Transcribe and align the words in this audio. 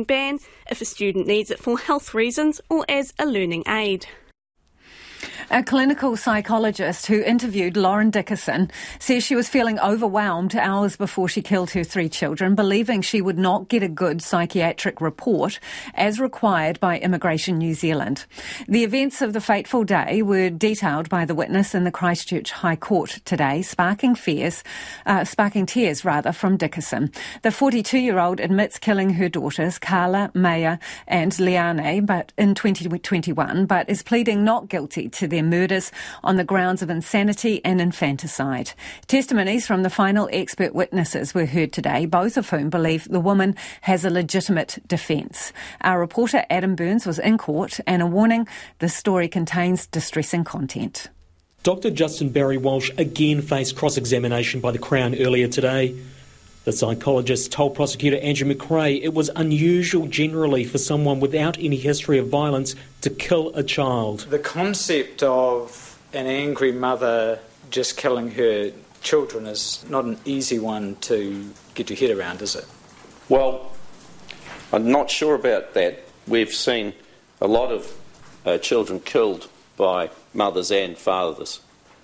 ban 0.00 0.40
if 0.70 0.80
a 0.80 0.86
student 0.86 1.26
needs 1.26 1.50
it 1.50 1.58
for 1.58 1.78
health 1.78 2.14
reasons 2.14 2.60
or 2.70 2.86
as 2.88 3.12
a 3.18 3.26
learning 3.26 3.64
aid. 3.68 4.06
A 5.50 5.62
clinical 5.62 6.16
psychologist 6.16 7.06
who 7.06 7.22
interviewed 7.22 7.76
Lauren 7.76 8.10
Dickason 8.10 8.70
says 8.98 9.24
she 9.24 9.34
was 9.34 9.48
feeling 9.48 9.78
overwhelmed 9.80 10.54
hours 10.56 10.96
before 10.96 11.28
she 11.28 11.42
killed 11.42 11.70
her 11.70 11.84
three 11.84 12.08
children, 12.08 12.54
believing 12.54 13.02
she 13.02 13.20
would 13.20 13.38
not 13.38 13.68
get 13.68 13.82
a 13.82 13.88
good 13.88 14.22
psychiatric 14.22 15.00
report 15.00 15.58
as 15.94 16.20
required 16.20 16.80
by 16.80 16.98
Immigration 16.98 17.58
New 17.58 17.74
Zealand. 17.74 18.26
The 18.68 18.84
events 18.84 19.22
of 19.22 19.32
the 19.32 19.40
fateful 19.40 19.84
day 19.84 20.22
were 20.22 20.50
detailed 20.50 21.08
by 21.08 21.24
the 21.24 21.34
witness 21.34 21.74
in 21.74 21.84
the 21.84 21.90
Christchurch 21.90 22.50
High 22.50 22.76
Court 22.76 23.20
today, 23.24 23.62
sparking 23.62 24.14
fears, 24.14 24.62
uh, 25.06 25.24
sparking 25.24 25.66
tears 25.66 26.04
rather, 26.04 26.32
from 26.32 26.58
Dickason. 26.58 27.14
The 27.42 27.50
42-year-old 27.50 28.40
admits 28.40 28.78
killing 28.78 29.10
her 29.10 29.28
daughters, 29.28 29.78
Karla, 29.78 30.30
Maya, 30.34 30.78
and 31.06 31.38
Liane, 31.38 32.04
but 32.04 32.32
in 32.38 32.54
2021, 32.54 33.66
but 33.66 33.88
is 33.88 34.02
pleading 34.02 34.44
not 34.44 34.68
guilty 34.68 35.08
to 35.08 35.21
their 35.26 35.42
murders 35.42 35.92
on 36.22 36.36
the 36.36 36.44
grounds 36.44 36.82
of 36.82 36.90
insanity 36.90 37.64
and 37.64 37.80
infanticide. 37.80 38.72
Testimonies 39.06 39.66
from 39.66 39.82
the 39.82 39.90
final 39.90 40.28
expert 40.32 40.74
witnesses 40.74 41.34
were 41.34 41.46
heard 41.46 41.72
today, 41.72 42.06
both 42.06 42.36
of 42.36 42.50
whom 42.50 42.70
believe 42.70 43.08
the 43.08 43.20
woman 43.20 43.56
has 43.82 44.04
a 44.04 44.10
legitimate 44.10 44.78
defence. 44.86 45.52
Our 45.82 46.00
reporter 46.00 46.44
Adam 46.50 46.74
Burns 46.74 47.06
was 47.06 47.18
in 47.18 47.38
court 47.38 47.80
and 47.86 48.02
a 48.02 48.06
warning 48.06 48.46
the 48.78 48.88
story 48.88 49.28
contains 49.28 49.86
distressing 49.86 50.44
content. 50.44 51.08
Dr. 51.62 51.90
Justin 51.90 52.30
Barry 52.30 52.56
Walsh 52.56 52.90
again 52.98 53.40
faced 53.40 53.76
cross 53.76 53.96
examination 53.96 54.60
by 54.60 54.72
the 54.72 54.80
Crown 54.80 55.14
earlier 55.14 55.46
today. 55.46 55.94
The 56.64 56.72
psychologist 56.72 57.50
told 57.50 57.74
prosecutor 57.74 58.18
Andrew 58.18 58.52
McRae 58.52 59.02
it 59.02 59.12
was 59.12 59.30
unusual 59.34 60.06
generally 60.06 60.62
for 60.62 60.78
someone 60.78 61.18
without 61.18 61.58
any 61.58 61.76
history 61.76 62.18
of 62.18 62.28
violence 62.28 62.76
to 63.00 63.10
kill 63.10 63.50
a 63.56 63.64
child. 63.64 64.20
The 64.30 64.38
concept 64.38 65.24
of 65.24 65.98
an 66.12 66.26
angry 66.26 66.70
mother 66.70 67.40
just 67.70 67.96
killing 67.96 68.30
her 68.32 68.70
children 69.00 69.46
is 69.46 69.84
not 69.88 70.04
an 70.04 70.18
easy 70.24 70.60
one 70.60 70.94
to 71.00 71.50
get 71.74 71.90
your 71.90 71.98
head 71.98 72.16
around, 72.16 72.42
is 72.42 72.54
it? 72.54 72.66
Well, 73.28 73.72
I'm 74.72 74.88
not 74.90 75.10
sure 75.10 75.34
about 75.34 75.74
that. 75.74 76.04
We've 76.28 76.52
seen 76.52 76.92
a 77.40 77.48
lot 77.48 77.72
of 77.72 77.92
uh, 78.46 78.58
children 78.58 79.00
killed 79.00 79.48
by 79.76 80.10
mothers 80.32 80.70
and 80.70 80.96
fathers 80.96 81.60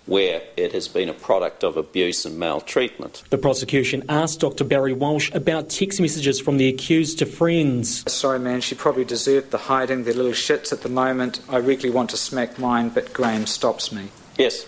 where 0.09 0.42
it 0.56 0.73
has 0.73 0.89
been 0.89 1.09
a 1.09 1.14
product 1.14 1.62
of 1.62 1.77
abuse 1.77 2.25
and 2.25 2.39
maltreatment. 2.39 3.23
The 3.31 3.39
prosecution 3.39 4.05
asked 4.09 4.41
Dr. 4.41 4.65
Barry 4.65 4.95
Walsh 4.95 5.31
about 5.34 5.69
text 5.69 6.00
messages 6.00 6.41
from 6.41 6.56
the 6.56 6.69
accused 6.69 7.19
to 7.19 7.27
friends. 7.27 8.11
Sorry, 8.11 8.39
man, 8.39 8.62
she 8.62 8.75
probably 8.75 9.05
deserved 9.05 9.50
the 9.50 9.59
hiding, 9.59 10.05
the 10.05 10.15
little 10.15 10.33
shits 10.33 10.73
at 10.73 10.81
the 10.81 10.89
moment. 10.89 11.41
I 11.48 11.59
really 11.59 11.91
want 11.91 12.11
to 12.11 12.17
smack 12.17 12.59
mine, 12.59 12.89
but 12.89 13.12
Graham 13.12 13.47
stops 13.47 13.92
me. 13.92 14.09
Yes. 14.39 14.67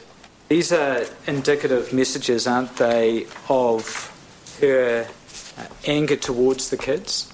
These 0.48 0.72
are 0.72 1.04
indicative 1.26 1.92
messages, 1.92 2.46
aren't 2.46 2.76
they, 2.76 3.26
of 3.48 4.56
her 4.60 5.06
uh, 5.56 5.66
anger 5.86 6.16
towards 6.16 6.70
the 6.70 6.76
kids? 6.76 7.32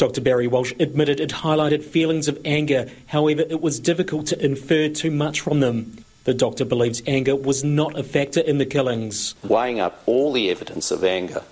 Dr. 0.00 0.22
Barry 0.22 0.46
Walsh 0.46 0.72
admitted 0.80 1.20
it 1.20 1.28
highlighted 1.28 1.84
feelings 1.84 2.26
of 2.26 2.40
anger, 2.42 2.86
however, 3.08 3.42
it 3.42 3.60
was 3.60 3.78
difficult 3.78 4.26
to 4.28 4.42
infer 4.42 4.88
too 4.88 5.10
much 5.10 5.42
from 5.42 5.60
them. 5.60 6.02
The 6.24 6.32
doctor 6.32 6.64
believes 6.64 7.02
anger 7.06 7.36
was 7.36 7.62
not 7.62 7.98
a 7.98 8.02
factor 8.02 8.40
in 8.40 8.56
the 8.56 8.64
killings. 8.64 9.34
Weighing 9.42 9.78
up 9.78 10.02
all 10.06 10.32
the 10.32 10.48
evidence 10.48 10.90
of 10.90 11.04
anger, 11.04 11.42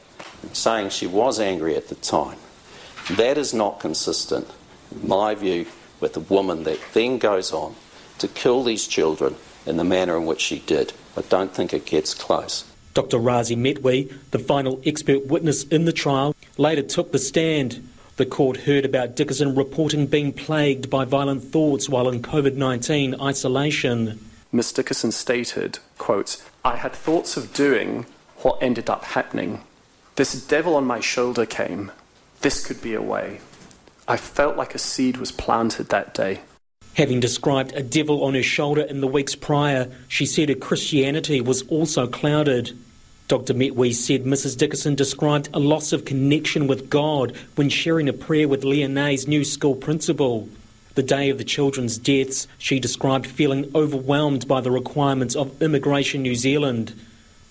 saying 0.54 0.88
she 0.88 1.06
was 1.06 1.38
angry 1.38 1.76
at 1.76 1.88
the 1.88 1.94
time, 1.96 2.38
that 3.10 3.36
is 3.36 3.52
not 3.52 3.80
consistent, 3.80 4.48
in 4.92 5.06
my 5.06 5.34
view, 5.34 5.66
with 6.00 6.16
a 6.16 6.20
woman 6.20 6.62
that 6.62 6.80
then 6.94 7.19
goes 7.19 7.52
on 7.52 7.74
to 8.16 8.28
kill 8.28 8.64
these 8.64 8.86
children 8.86 9.36
in 9.66 9.76
the 9.76 9.84
manner 9.84 10.16
in 10.16 10.24
which 10.24 10.41
she 10.41 10.60
did. 10.60 10.94
I 11.19 11.20
don't 11.20 11.53
think 11.53 11.75
it 11.75 11.84
gets 11.84 12.14
close. 12.14 12.64
Dr. 12.94 13.19
Razi 13.19 13.58
Metwi, 13.58 14.10
the 14.31 14.38
final 14.38 14.81
expert 14.87 15.26
witness 15.26 15.64
in 15.64 15.84
the 15.84 15.92
trial, 15.92 16.34
later 16.56 16.81
took 16.81 17.12
the 17.12 17.19
stand. 17.19 17.87
The 18.19 18.27
court 18.27 18.56
heard 18.56 18.84
about 18.84 19.15
Dickason 19.15 19.56
reporting 19.56 20.09
being 20.09 20.33
plagued 20.33 20.91
by 20.91 21.05
violent 21.05 21.45
thoughts 21.45 21.89
while 21.89 22.09
in 22.09 22.21
COVID 22.21 22.56
19 22.56 23.15
isolation. 23.21 24.19
Ms. 24.51 24.73
Dickason 24.73 25.12
stated, 25.12 25.79
quote, 25.99 26.43
I 26.65 26.75
had 26.75 26.93
thoughts 26.93 27.37
of 27.37 27.55
doing 27.55 28.06
what 28.39 28.61
ended 28.61 28.91
up 28.91 29.05
happening. 29.05 29.62
This 30.17 30.45
devil 30.45 30.75
on 30.75 30.84
my 30.84 30.99
shoulder 30.99 31.47
came. 31.47 31.93
This 32.41 32.67
could 32.67 32.83
be 32.83 32.95
a 32.95 33.01
way. 33.01 33.39
I 34.09 34.17
felt 34.17 34.56
like 34.56 34.75
a 34.75 34.79
seed 34.79 35.19
was 35.19 35.31
planted 35.31 35.91
that 35.91 36.12
day. 36.12 36.41
Having 36.95 37.21
described 37.21 37.73
a 37.75 37.85
devil 37.85 38.25
on 38.25 38.35
her 38.35 38.43
shoulder 38.43 38.83
in 38.83 39.00
the 39.00 39.06
weeks 39.06 39.37
prior, 39.37 39.93
she 40.09 40.27
said 40.27 40.49
her 40.49 40.56
Christianity 40.56 41.41
was 41.41 41.62
also 41.69 42.09
clouded. 42.09 42.77
Dr. 43.28 43.53
Metwe 43.53 43.93
said 43.93 44.25
Mrs. 44.25 44.56
Dickason 44.56 44.97
described 44.97 45.50
a 45.53 45.61
loss 45.61 45.93
of 45.93 46.06
connection 46.06 46.66
with 46.66 46.89
God 46.89 47.37
when 47.56 47.69
sharing 47.69 48.09
a 48.09 48.15
prayer 48.15 48.49
with 48.49 48.65
Liane's 48.65 49.28
new 49.28 49.44
school 49.44 49.75
principal. 49.75 50.49
The 50.94 51.03
day 51.03 51.28
of 51.28 51.37
the 51.37 51.44
children's 51.44 51.99
deaths, 51.99 52.49
she 52.56 52.81
described 52.81 53.27
feeling 53.27 53.71
overwhelmed 53.75 54.49
by 54.49 54.62
the 54.62 54.71
requirements 54.71 55.37
of 55.37 55.61
Immigration 55.61 56.22
New 56.22 56.34
Zealand. 56.34 56.99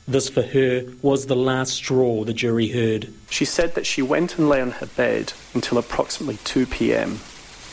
This, 0.08 0.30
for 0.30 0.42
her, 0.42 0.84
was 1.04 1.28
the 1.28 1.36
last 1.36 1.74
straw 1.74 2.24
the 2.24 2.34
jury 2.34 2.70
heard. 2.70 3.14
She 3.30 3.46
said 3.46 3.76
that 3.76 3.86
she 3.86 4.02
went 4.02 4.40
and 4.40 4.50
lay 4.50 4.62
on 4.62 4.72
her 4.72 4.88
bed 4.88 5.34
until 5.54 5.78
approximately 5.78 6.40
2 6.44 6.66
pm. 6.66 7.20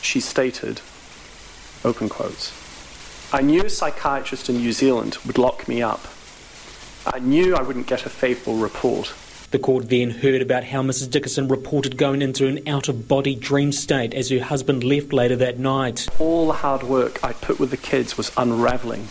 She 0.03 0.19
stated, 0.19 0.79
open 1.83 2.09
quotes, 2.09 2.53
I 3.33 3.41
knew 3.41 3.63
a 3.63 3.69
psychiatrist 3.69 4.47
in 4.47 4.57
New 4.57 4.73
Zealand 4.73 5.17
would 5.25 5.39
lock 5.39 5.67
me 5.67 5.81
up 5.81 6.05
I 7.07 7.19
knew 7.19 7.55
I 7.55 7.61
wouldn't 7.61 7.87
get 7.87 8.05
a 8.05 8.09
faithful 8.09 8.55
report. 8.55 9.13
The 9.51 9.59
court 9.59 9.89
then 9.89 10.09
heard 10.09 10.41
about 10.41 10.63
how 10.63 10.81
Mrs. 10.81 11.07
Dickason 11.07 11.49
reported 11.49 11.97
going 11.97 12.23
into 12.23 12.47
an 12.47 12.67
out 12.67 12.89
of 12.89 13.07
body 13.07 13.35
dream 13.35 13.71
state 13.71 14.13
as 14.15 14.29
her 14.29 14.41
husband 14.41 14.83
left 14.83 15.13
later 15.13 15.35
that 15.35 15.59
night. 15.59 16.07
All 16.19 16.47
the 16.47 16.53
hard 16.53 16.83
work 16.83 17.23
I'd 17.23 17.39
put 17.41 17.59
with 17.59 17.69
the 17.69 17.77
kids 17.77 18.17
was 18.17 18.31
unravelling. 18.37 19.07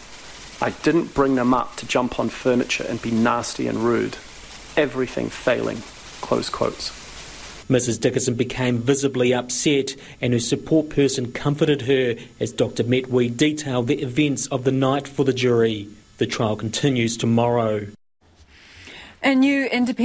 I 0.60 0.70
didn't 0.82 1.14
bring 1.14 1.36
them 1.36 1.54
up 1.54 1.76
to 1.76 1.86
jump 1.86 2.18
on 2.18 2.30
furniture 2.30 2.84
and 2.88 3.00
be 3.00 3.12
nasty 3.12 3.68
and 3.68 3.78
rude. 3.78 4.16
Everything 4.76 5.30
failing. 5.30 5.78
Close 6.20 6.50
quotes. 6.50 6.90
Mrs. 7.70 7.98
Dickason 7.98 8.36
became 8.36 8.78
visibly 8.78 9.32
upset, 9.32 9.94
and 10.20 10.32
her 10.32 10.40
support 10.40 10.90
person 10.90 11.32
comforted 11.32 11.82
her 11.82 12.16
as 12.40 12.52
Dr. 12.52 12.84
Metwe 12.84 13.34
detailed 13.34 13.86
the 13.86 14.02
events 14.02 14.46
of 14.48 14.64
the 14.64 14.72
night 14.72 15.08
for 15.08 15.24
the 15.24 15.32
jury. 15.32 15.88
The 16.18 16.26
trial 16.26 16.54
continues 16.54 17.16
tomorrow. 17.16 17.88
A 19.22 19.34
new 19.34 19.64
independent 19.64 19.98